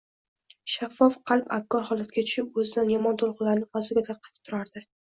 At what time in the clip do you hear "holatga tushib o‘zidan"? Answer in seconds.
1.91-2.93